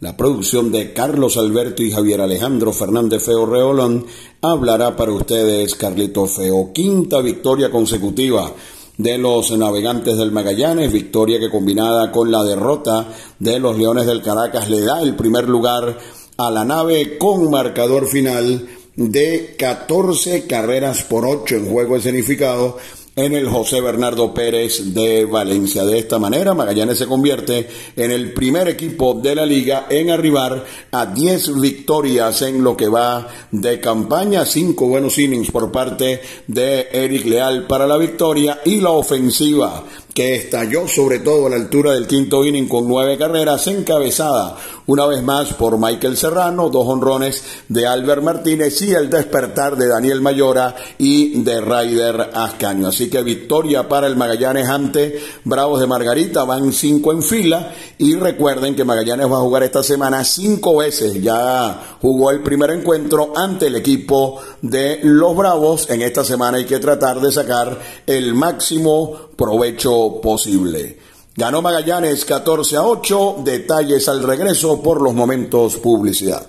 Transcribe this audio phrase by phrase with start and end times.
[0.00, 4.04] la producción de Carlos Alberto y Javier Alejandro Fernández Feo Reolón
[4.42, 6.70] hablará para ustedes Carlito Feo.
[6.74, 8.52] Quinta victoria consecutiva
[8.98, 14.22] de los navegantes del Magallanes, victoria que combinada con la derrota de los Leones del
[14.22, 15.98] Caracas le da el primer lugar
[16.36, 22.76] a la nave con marcador final de 14 carreras por 8 en juego escenificado
[23.16, 25.86] en el José Bernardo Pérez de Valencia.
[25.86, 27.66] De esta manera, Magallanes se convierte
[27.96, 30.62] en el primer equipo de la liga en arribar
[30.92, 36.88] a 10 victorias en lo que va de campaña, cinco buenos innings por parte de
[36.92, 39.82] Eric Leal para la victoria y la ofensiva
[40.16, 44.56] que estalló sobre todo a la altura del quinto inning con nueve carreras, encabezada
[44.86, 49.88] una vez más por Michael Serrano, dos honrones de Albert Martínez y el despertar de
[49.88, 52.88] Daniel Mayora y de Ryder Ascaño.
[52.88, 57.74] Así que victoria para el Magallanes ante Bravos de Margarita, van cinco en fila.
[57.98, 62.70] Y recuerden que Magallanes va a jugar esta semana cinco veces, ya jugó el primer
[62.70, 67.78] encuentro ante el equipo de los Bravos, en esta semana hay que tratar de sacar
[68.06, 70.98] el máximo provecho posible.
[71.34, 76.46] Ganó Magallanes 14 a 8, detalles al regreso por los momentos publicidad.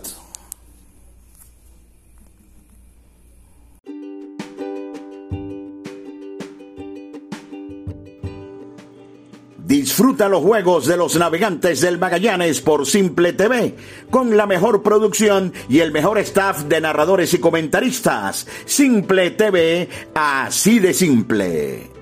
[9.67, 13.75] Disfruta los juegos de los navegantes del Magallanes por Simple TV,
[14.09, 18.47] con la mejor producción y el mejor staff de narradores y comentaristas.
[18.65, 21.96] Simple TV, así de simple.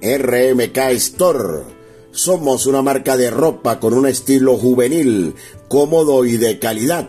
[0.00, 1.64] RMK Store.
[2.12, 5.34] Somos una marca de ropa con un estilo juvenil,
[5.68, 7.08] cómodo y de calidad,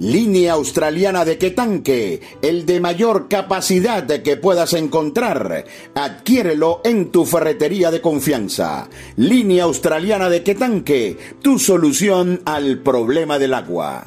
[0.00, 5.66] Línea australiana de Quetanque, el de mayor capacidad que puedas encontrar.
[5.94, 8.88] Adquiérelo en tu ferretería de confianza.
[9.16, 14.06] Línea australiana de Quetanque, tu solución al problema del agua.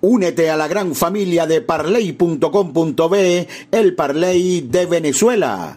[0.00, 5.76] Únete a la gran familia de parley.com.be, el Parley de Venezuela.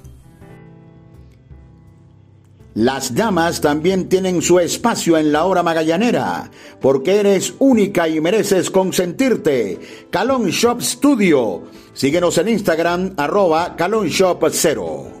[2.73, 8.71] Las damas también tienen su espacio en la hora magallanera, porque eres única y mereces
[8.71, 9.77] consentirte.
[10.09, 11.63] Calon Shop Studio.
[11.93, 15.20] Síguenos en Instagram, arroba calonshop0.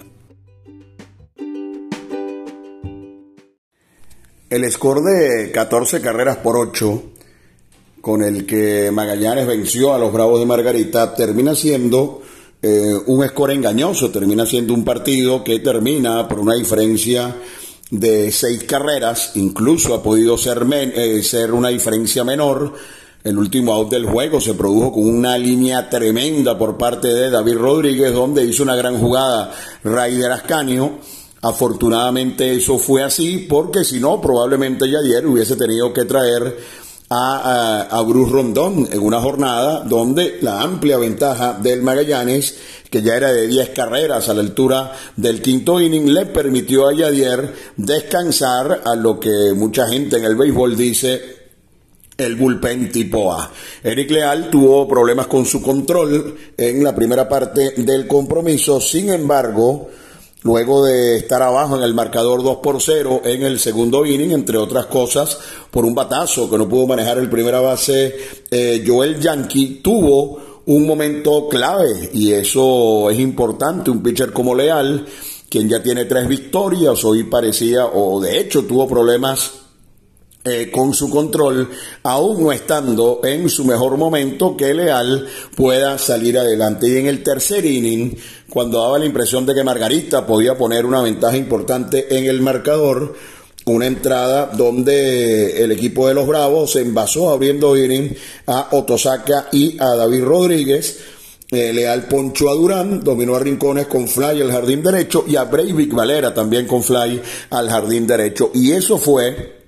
[4.51, 7.03] El score de 14 carreras por 8
[8.01, 12.21] con el que Magallanes venció a los Bravos de Margarita termina siendo
[12.61, 17.33] eh, un score engañoso, termina siendo un partido que termina por una diferencia
[17.91, 22.73] de seis carreras, incluso ha podido ser, eh, ser una diferencia menor.
[23.23, 27.55] El último out del juego se produjo con una línea tremenda por parte de David
[27.55, 30.99] Rodríguez, donde hizo una gran jugada Raider Ascanio
[31.41, 36.55] Afortunadamente eso fue así, porque si no, probablemente Yadier hubiese tenido que traer
[37.09, 42.55] a, a, Bruce Rondón en una jornada donde la amplia ventaja del Magallanes,
[42.89, 46.93] que ya era de 10 carreras a la altura del quinto inning, le permitió a
[46.93, 51.41] Yadier descansar a lo que mucha gente en el béisbol dice
[52.17, 53.51] el bullpen tipo A.
[53.83, 59.89] Eric Leal tuvo problemas con su control en la primera parte del compromiso, sin embargo,
[60.43, 64.57] luego de estar abajo en el marcador 2 por 0 en el segundo inning, entre
[64.57, 65.37] otras cosas,
[65.69, 68.15] por un batazo que no pudo manejar el primera base,
[68.49, 75.05] eh, Joel Yankee tuvo un momento clave y eso es importante, un pitcher como Leal,
[75.49, 79.60] quien ya tiene tres victorias, hoy parecía, o de hecho tuvo problemas
[80.43, 81.69] eh, con su control,
[82.01, 86.89] aún no estando en su mejor momento, que Leal pueda salir adelante.
[86.89, 88.17] Y en el tercer inning,
[88.49, 93.15] cuando daba la impresión de que Margarita podía poner una ventaja importante en el marcador,
[93.65, 98.15] una entrada donde el equipo de los Bravos se envasó abriendo inning
[98.47, 101.01] a Otosaka y a David Rodríguez.
[101.51, 105.43] Eh, Leal poncho a Durán, dominó a Rincones con fly al jardín derecho y a
[105.43, 107.21] Breivik Valera también con fly
[107.51, 108.49] al jardín derecho.
[108.55, 109.60] Y eso fue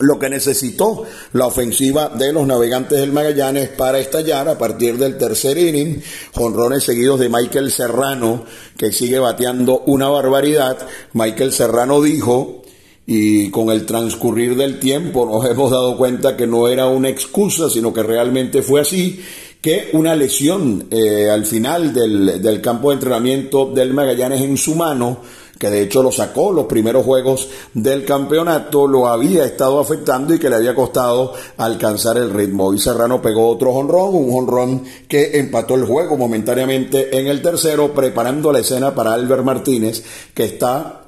[0.00, 5.18] lo que necesitó la ofensiva de los navegantes del Magallanes para estallar a partir del
[5.18, 6.02] tercer inning,
[6.34, 8.44] jonrones seguidos de Michael Serrano,
[8.76, 10.78] que sigue bateando una barbaridad.
[11.12, 12.62] Michael Serrano dijo,
[13.06, 17.68] y con el transcurrir del tiempo nos hemos dado cuenta que no era una excusa,
[17.68, 19.20] sino que realmente fue así,
[19.60, 24.74] que una lesión eh, al final del, del campo de entrenamiento del Magallanes en su
[24.74, 25.20] mano,
[25.60, 30.38] que de hecho lo sacó los primeros juegos del campeonato, lo había estado afectando y
[30.38, 32.72] que le había costado alcanzar el ritmo.
[32.72, 37.92] Y Serrano pegó otro jonrón, un jonrón que empató el juego momentáneamente en el tercero,
[37.92, 40.02] preparando la escena para Albert Martínez,
[40.32, 41.02] que está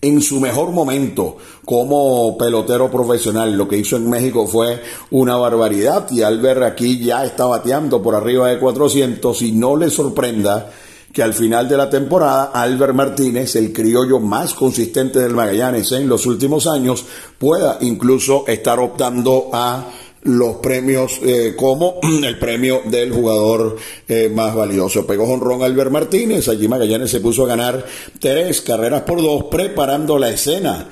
[0.00, 3.58] en su mejor momento como pelotero profesional.
[3.58, 4.80] Lo que hizo en México fue
[5.10, 9.90] una barbaridad y Albert aquí ya está bateando por arriba de 400 y no le
[9.90, 10.70] sorprenda
[11.16, 16.10] que al final de la temporada Albert Martínez, el criollo más consistente del Magallanes en
[16.10, 17.06] los últimos años,
[17.38, 19.86] pueda incluso estar optando a
[20.24, 25.06] los premios eh, como el premio del jugador eh, más valioso.
[25.06, 27.82] Pegó jonrón Albert Martínez, allí Magallanes se puso a ganar
[28.20, 30.86] tres carreras por dos, preparando la escena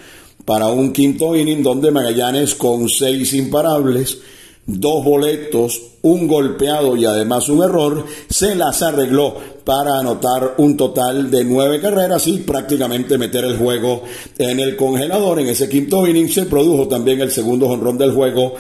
[0.46, 4.20] para un quinto inning donde Magallanes con seis imparables
[4.66, 11.30] dos boletos, un golpeado y además un error, se las arregló para anotar un total
[11.30, 14.02] de nueve carreras y prácticamente meter el juego
[14.38, 15.40] en el congelador.
[15.40, 18.54] En ese quinto inning se produjo también el segundo jonrón del juego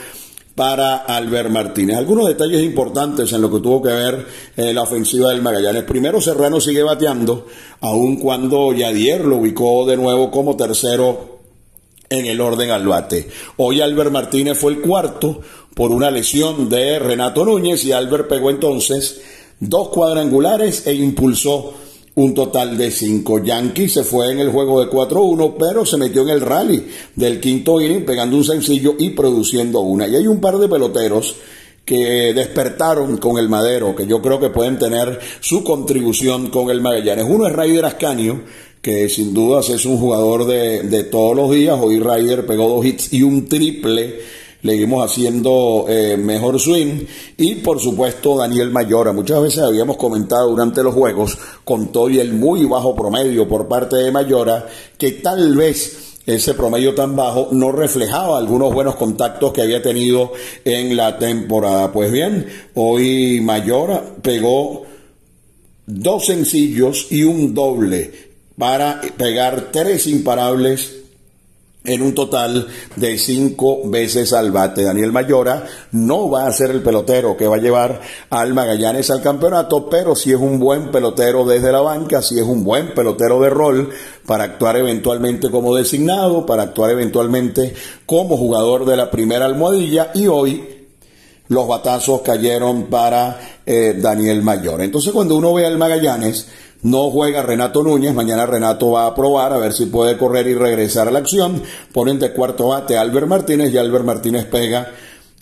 [0.54, 1.96] para Albert Martínez.
[1.96, 5.82] Algunos detalles importantes en lo que tuvo que ver eh, la ofensiva del Magallanes.
[5.84, 7.46] Primero, Serrano sigue bateando,
[7.80, 11.34] aun cuando Yadier lo ubicó de nuevo como tercero
[12.08, 13.28] en el orden al bate.
[13.56, 15.40] Hoy Albert Martínez fue el cuarto,
[15.74, 19.20] por una lesión de Renato Núñez y Albert pegó entonces
[19.60, 21.74] dos cuadrangulares e impulsó
[22.16, 23.42] un total de cinco.
[23.42, 27.40] Yankee se fue en el juego de 4-1, pero se metió en el rally del
[27.40, 30.06] quinto inning pegando un sencillo y produciendo una.
[30.06, 31.34] Y hay un par de peloteros
[31.84, 36.80] que despertaron con el Madero, que yo creo que pueden tener su contribución con el
[36.80, 37.26] Magallanes.
[37.28, 38.42] Uno es Raider Ascanio,
[38.80, 41.78] que sin dudas es un jugador de, de todos los días.
[41.82, 44.20] Hoy Raider pegó dos hits y un triple
[44.64, 47.04] seguimos haciendo eh, mejor swing
[47.36, 49.12] y por supuesto Daniel Mayora.
[49.12, 53.68] Muchas veces habíamos comentado durante los juegos con todo y el muy bajo promedio por
[53.68, 54.66] parte de Mayora
[54.96, 60.32] que tal vez ese promedio tan bajo no reflejaba algunos buenos contactos que había tenido
[60.64, 61.92] en la temporada.
[61.92, 64.84] Pues bien, hoy Mayora pegó
[65.86, 71.03] dos sencillos y un doble para pegar tres imparables
[71.84, 74.84] en un total de cinco veces al bate.
[74.84, 78.00] Daniel Mayora no va a ser el pelotero que va a llevar
[78.30, 82.44] al Magallanes al campeonato, pero sí es un buen pelotero desde la banca, sí es
[82.44, 83.90] un buen pelotero de rol
[84.24, 87.74] para actuar eventualmente como designado, para actuar eventualmente
[88.06, 90.86] como jugador de la primera almohadilla y hoy
[91.48, 94.84] los batazos cayeron para eh, Daniel Mayora.
[94.84, 96.46] Entonces cuando uno ve al Magallanes,
[96.84, 100.54] no juega Renato Núñez, mañana Renato va a probar a ver si puede correr y
[100.54, 101.62] regresar a la acción.
[101.92, 104.92] Ponen de cuarto bate a Albert Martínez y Albert Martínez pega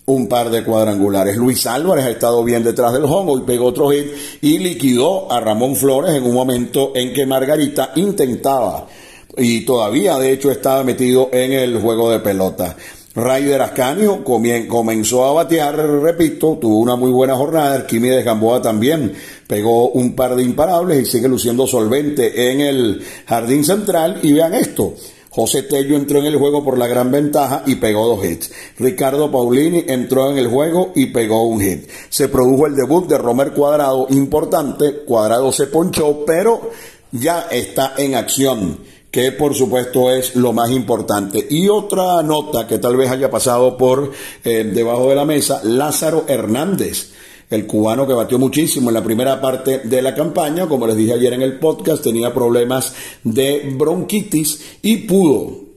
[0.06, 1.36] un par de cuadrangulares.
[1.36, 4.06] Luis Álvarez ha estado bien detrás del home, hoy pegó otro hit
[4.40, 8.86] y liquidó a Ramón Flores en un momento en que Margarita intentaba
[9.36, 12.76] y todavía de hecho estaba metido en el juego de pelota.
[13.14, 17.74] Raider Ascanio comenzó a batear, repito, tuvo una muy buena jornada.
[17.74, 19.12] Arquímedes Gamboa también
[19.46, 24.18] pegó un par de imparables y sigue luciendo solvente en el jardín central.
[24.22, 24.94] Y vean esto.
[25.28, 28.50] José Tello entró en el juego por la gran ventaja y pegó dos hits.
[28.78, 31.88] Ricardo Paulini entró en el juego y pegó un hit.
[32.08, 35.04] Se produjo el debut de Romer Cuadrado, importante.
[35.06, 36.70] Cuadrado se ponchó, pero
[37.12, 38.78] ya está en acción
[39.12, 41.46] que por supuesto es lo más importante.
[41.50, 44.10] Y otra nota que tal vez haya pasado por
[44.42, 47.12] eh, debajo de la mesa, Lázaro Hernández.
[47.50, 51.12] El cubano que batió muchísimo en la primera parte de la campaña, como les dije
[51.12, 55.71] ayer en el podcast, tenía problemas de bronquitis y pudo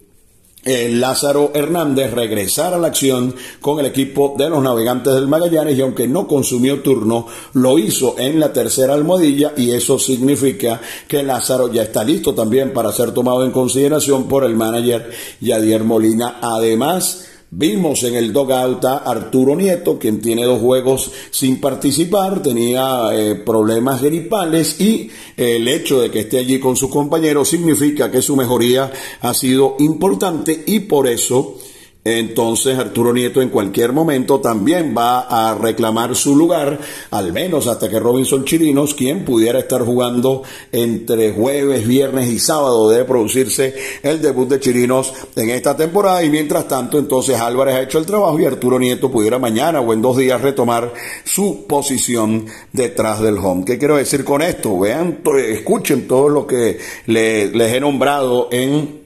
[0.65, 5.81] Lázaro Hernández regresar a la acción con el equipo de los navegantes del Magallanes y
[5.81, 11.72] aunque no consumió turno, lo hizo en la tercera almohadilla y eso significa que Lázaro
[11.72, 16.39] ya está listo también para ser tomado en consideración por el manager Yadier Molina.
[16.41, 23.09] Además, Vimos en el dogout a Arturo Nieto, quien tiene dos juegos sin participar, tenía
[23.13, 28.09] eh, problemas gripales y eh, el hecho de que esté allí con sus compañeros significa
[28.09, 31.57] que su mejoría ha sido importante y por eso
[32.05, 37.89] entonces Arturo Nieto en cualquier momento también va a reclamar su lugar, al menos hasta
[37.89, 44.21] que Robinson Chirinos, quien pudiera estar jugando entre jueves, viernes y sábado, debe producirse el
[44.21, 46.24] debut de Chirinos en esta temporada.
[46.24, 49.91] Y mientras tanto, entonces Álvarez ha hecho el trabajo y Arturo Nieto pudiera mañana o
[49.91, 50.93] en dos días retomar
[51.24, 53.65] su posición detrás del home.
[53.65, 54.77] ¿Qué quiero decir con esto?
[54.77, 59.04] Vean, escuchen todo lo que les he nombrado en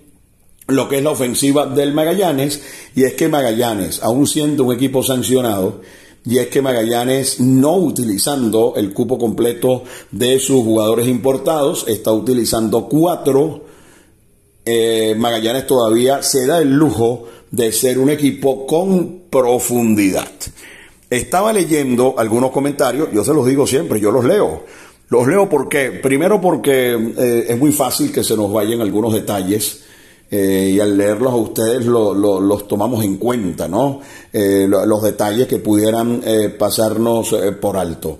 [0.70, 2.62] lo que es la ofensiva del Magallanes,
[2.96, 5.82] y es que Magallanes, aún siendo un equipo sancionado,
[6.26, 12.88] y es que Magallanes, no utilizando el cupo completo de sus jugadores importados, está utilizando
[12.88, 13.64] cuatro.
[14.66, 20.30] Eh, Magallanes todavía se da el lujo de ser un equipo con profundidad.
[21.10, 24.64] Estaba leyendo algunos comentarios, yo se los digo siempre, yo los leo.
[25.08, 29.86] Los leo porque, primero porque eh, es muy fácil que se nos vayan algunos detalles
[30.32, 34.02] eh, y al leerlos a ustedes los tomamos en cuenta, ¿no?
[34.32, 36.22] Eh, los detalles que pudieran
[36.58, 38.20] pasarnos por alto.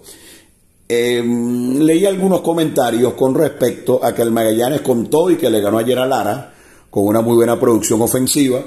[0.88, 6.00] leí algunos comentarios con respecto a que el Magallanes contó y que le ganó ayer
[6.00, 6.54] a Lara
[6.90, 8.64] con una muy buena producción ofensiva,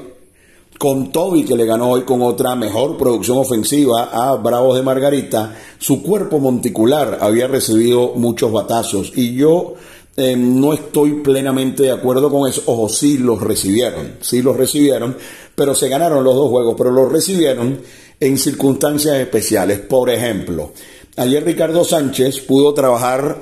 [0.79, 5.55] con Toby que le ganó hoy con otra mejor producción ofensiva a Bravos de Margarita,
[5.79, 9.75] su cuerpo monticular había recibido muchos batazos y yo
[10.17, 12.63] eh, no estoy plenamente de acuerdo con eso.
[12.67, 15.17] Ojo, sí los recibieron, sí los recibieron,
[15.55, 17.81] pero se ganaron los dos juegos, pero los recibieron
[18.21, 19.81] en circunstancias especiales.
[19.81, 20.73] Por ejemplo,
[21.17, 23.41] ayer Ricardo Sánchez pudo trabajar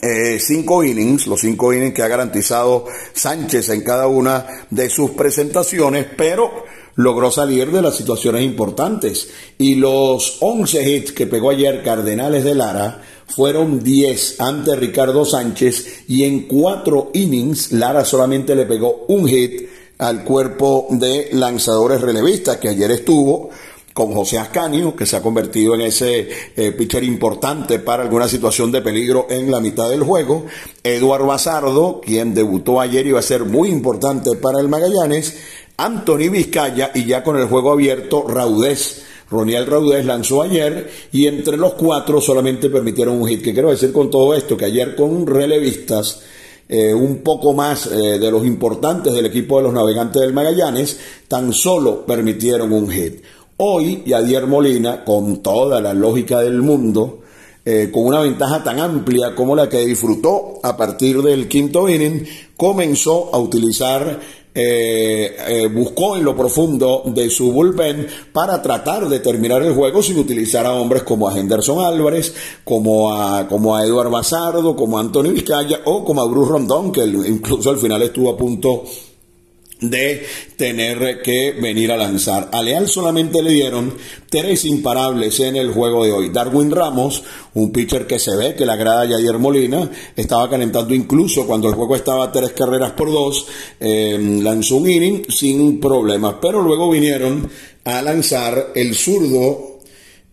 [0.00, 5.10] eh, cinco innings, los cinco innings que ha garantizado Sánchez en cada una de sus
[5.10, 6.64] presentaciones, pero
[6.96, 9.28] logró salir de las situaciones importantes.
[9.58, 16.04] Y los 11 hits que pegó ayer Cardenales de Lara fueron 10 ante Ricardo Sánchez
[16.08, 22.58] y en cuatro innings Lara solamente le pegó un hit al cuerpo de lanzadores relevistas
[22.58, 23.50] que ayer estuvo
[23.94, 28.72] con José Ascanio, que se ha convertido en ese eh, pitcher importante para alguna situación
[28.72, 30.46] de peligro en la mitad del juego.
[30.82, 35.36] Eduardo Bazardo, quien debutó ayer y va a ser muy importante para el Magallanes.
[35.76, 39.04] Anthony Vizcaya y ya con el juego abierto, Raudés.
[39.30, 43.42] Roniel Raudés lanzó ayer y entre los cuatro solamente permitieron un hit.
[43.42, 44.56] ¿Qué quiero decir con todo esto?
[44.56, 46.22] Que ayer con relevistas,
[46.68, 50.98] eh, un poco más eh, de los importantes del equipo de los navegantes del Magallanes,
[51.28, 53.22] tan solo permitieron un hit.
[53.56, 57.20] Hoy Yadier Molina, con toda la lógica del mundo,
[57.66, 62.26] eh, con una ventaja tan amplia como la que disfrutó a partir del quinto inning,
[62.58, 64.20] comenzó a utilizar,
[64.54, 70.00] eh, eh, buscó en lo profundo de su bullpen para tratar de terminar el juego
[70.00, 74.96] sin utilizar a hombres como a Henderson Álvarez, como a, como a Eduardo Bazardo, como
[74.96, 78.84] a Antonio Vizcaya o como a Bruce Rondón, que incluso al final estuvo a punto
[79.90, 82.48] de tener que venir a lanzar.
[82.52, 83.94] A Leal solamente le dieron
[84.28, 86.30] tres imparables en el juego de hoy.
[86.30, 87.22] Darwin Ramos,
[87.54, 91.68] un pitcher que se ve que le agrada a Jair Molina, estaba calentando incluso cuando
[91.68, 93.46] el juego estaba tres carreras por dos,
[93.80, 97.48] eh, lanzó un inning sin problemas, pero luego vinieron
[97.84, 99.73] a lanzar el zurdo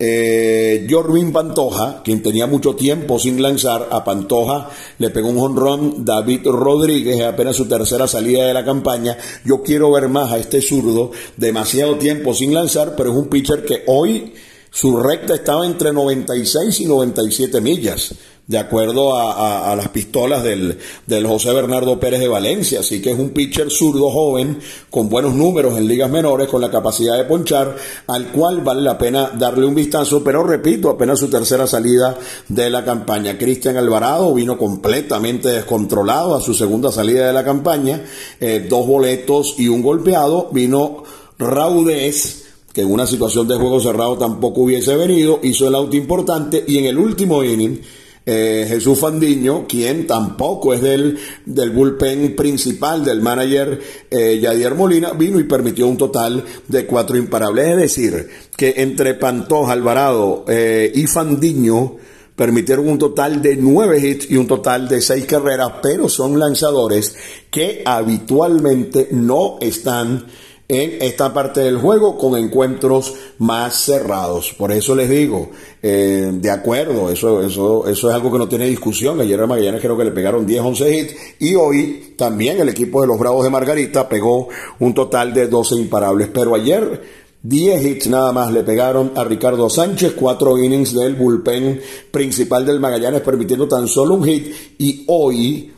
[0.04, 0.88] eh,
[1.32, 7.22] Pantoja, quien tenía mucho tiempo sin lanzar, a Pantoja le pegó un honrón David Rodríguez,
[7.22, 9.16] apenas su tercera salida de la campaña.
[9.46, 13.64] Yo quiero ver más a este zurdo, demasiado tiempo sin lanzar, pero es un pitcher
[13.64, 14.34] que hoy
[14.72, 18.16] su recta estaba entre 96 y 97 millas
[18.52, 22.82] de acuerdo a, las pistolas del, del, José Bernardo Pérez de Valencia.
[22.82, 24.60] Así que es un pitcher zurdo joven
[24.90, 28.98] con buenos números en ligas menores, con la capacidad de ponchar, al cual vale la
[28.98, 32.18] pena darle un vistazo, pero repito, apenas su tercera salida
[32.50, 33.38] de la campaña.
[33.38, 38.04] Cristian Alvarado vino completamente descontrolado a su segunda salida de la campaña,
[38.42, 41.04] eh, dos boletos y un golpeado, vino
[41.40, 46.64] Raudez que en una situación de juego cerrado tampoco hubiese venido, hizo el auto importante
[46.66, 47.82] y en el último inning
[48.26, 53.82] eh, Jesús Fandiño, quien tampoco es del, del bullpen principal del manager
[54.12, 57.70] eh, Yadier Molina, vino y permitió un total de cuatro imparables.
[57.70, 61.96] Es decir, que entre Pantoja, Alvarado eh, y Fandiño
[62.36, 67.16] permitieron un total de nueve hits y un total de seis carreras, pero son lanzadores
[67.50, 70.26] que habitualmente no están
[70.72, 74.54] en esta parte del juego con encuentros más cerrados.
[74.58, 75.50] Por eso les digo,
[75.84, 79.20] eh, de acuerdo, eso, eso, eso es algo que no tiene discusión.
[79.20, 83.02] Ayer a Magallanes creo que le pegaron 10, 11 hits y hoy también el equipo
[83.02, 84.48] de los Bravos de Margarita pegó
[84.80, 86.30] un total de 12 imparables.
[86.34, 87.02] Pero ayer
[87.44, 91.82] 10 hits nada más le pegaron a Ricardo Sánchez, 4 innings del bullpen
[92.12, 95.74] principal del Magallanes permitiendo tan solo un hit y hoy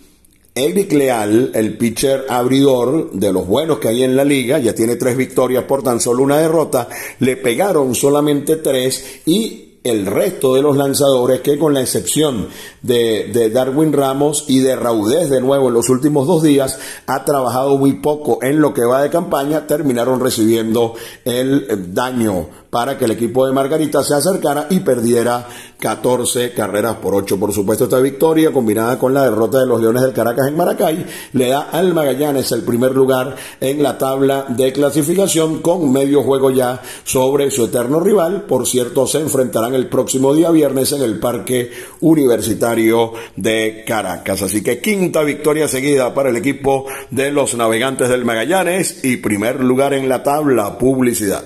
[0.56, 4.98] Eric Leal, el pitcher abridor de los buenos que hay en la liga, ya tiene
[4.98, 6.88] tres victorias por tan solo una derrota,
[7.20, 12.48] le pegaron solamente tres y el resto de los lanzadores que con la excepción
[12.84, 17.78] de, Darwin Ramos y de Raudez de nuevo en los últimos dos días ha trabajado
[17.78, 20.94] muy poco en lo que va de campaña terminaron recibiendo
[21.26, 25.48] el daño para que el equipo de Margarita se acercara y perdiera
[25.80, 27.40] 14 carreras por 8.
[27.40, 31.06] Por supuesto, esta victoria combinada con la derrota de los Leones del Caracas en Maracay
[31.34, 36.50] le da al Magallanes el primer lugar en la tabla de clasificación con medio juego
[36.50, 38.46] ya sobre su eterno rival.
[38.48, 44.42] Por cierto, se enfrentarán el próximo día viernes en el Parque Universitario de Caracas.
[44.42, 49.60] Así que quinta victoria seguida para el equipo de los navegantes del Magallanes y primer
[49.60, 51.46] lugar en la tabla publicidad.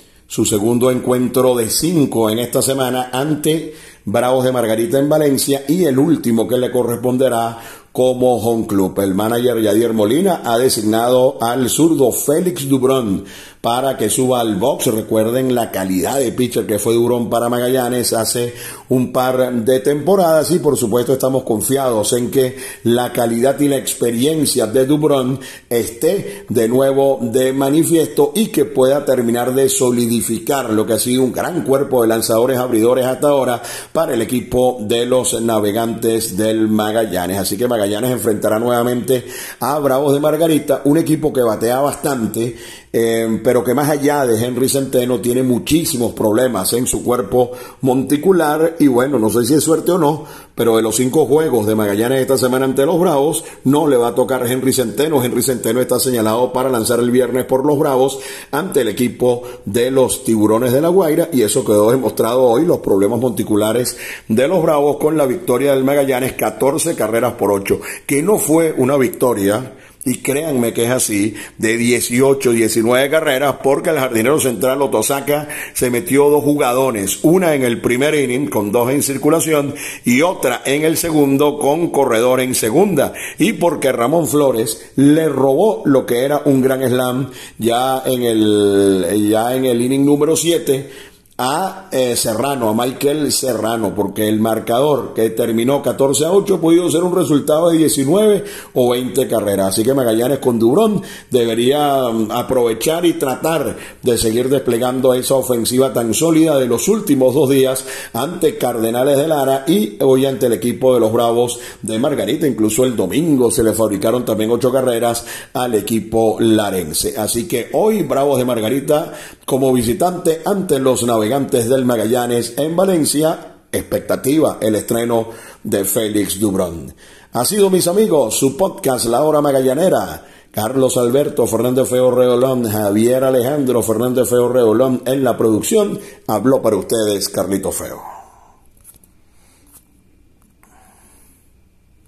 [0.31, 3.73] su segundo encuentro de cinco en esta semana ante
[4.05, 7.59] Bravos de Margarita en Valencia y el último que le corresponderá
[7.91, 8.97] como home club.
[9.01, 13.25] El manager Yadier Molina ha designado al zurdo Félix Dubrón
[13.61, 14.87] para que suba al box.
[14.87, 18.53] Recuerden la calidad de pitcher que fue Dubrón para Magallanes hace
[18.89, 23.77] un par de temporadas y por supuesto estamos confiados en que la calidad y la
[23.77, 30.85] experiencia de Dubrón esté de nuevo de manifiesto y que pueda terminar de solidificar lo
[30.85, 33.61] que ha sido un gran cuerpo de lanzadores abridores hasta ahora
[33.93, 37.37] para el equipo de los navegantes del Magallanes.
[37.37, 39.25] Así que Magallanes enfrentará nuevamente
[39.59, 42.55] a Bravos de Margarita, un equipo que batea bastante
[42.93, 47.51] eh, pero que más allá de Henry Centeno tiene muchísimos problemas en su cuerpo
[47.81, 48.75] monticular.
[48.79, 50.25] Y bueno, no sé si es suerte o no,
[50.55, 54.09] pero de los cinco juegos de Magallanes esta semana ante los Bravos, no le va
[54.09, 55.23] a tocar Henry Centeno.
[55.23, 58.19] Henry Centeno está señalado para lanzar el viernes por los Bravos
[58.51, 61.29] ante el equipo de los Tiburones de la Guaira.
[61.31, 63.95] Y eso quedó demostrado hoy, los problemas monticulares
[64.27, 68.73] de los Bravos con la victoria del Magallanes, 14 carreras por 8, que no fue
[68.77, 74.81] una victoria y créanme que es así, de 18, 19 carreras, porque el jardinero central
[74.81, 80.21] Otosaka se metió dos jugadones, una en el primer inning con dos en circulación y
[80.21, 83.13] otra en el segundo con corredor en segunda.
[83.37, 89.29] Y porque Ramón Flores le robó lo que era un gran slam ya en el,
[89.29, 91.10] ya en el inning número 7
[91.43, 96.61] a eh, Serrano, a Michael Serrano, porque el marcador que terminó 14 a 8 ha
[96.61, 98.43] podido ser un resultado de 19
[98.75, 99.69] o 20 carreras.
[99.69, 101.01] Así que Magallanes con Durón
[101.31, 107.33] debería mm, aprovechar y tratar de seguir desplegando esa ofensiva tan sólida de los últimos
[107.33, 111.97] dos días ante Cardenales de Lara y hoy ante el equipo de los Bravos de
[111.97, 112.45] Margarita.
[112.45, 117.17] Incluso el domingo se le fabricaron también ocho carreras al equipo larense.
[117.17, 119.13] Así que hoy Bravos de Margarita
[119.51, 123.57] como visitante ante los navegantes del Magallanes en Valencia.
[123.69, 125.27] Expectativa el estreno
[125.61, 126.95] de Félix Dubrón.
[127.33, 130.25] Ha sido, mis amigos, su podcast La Hora Magallanera.
[130.51, 135.99] Carlos Alberto Fernández Feo Reolón, Javier Alejandro Fernández Feo Reolón en la producción.
[136.27, 138.20] Habló para ustedes Carlito Feo.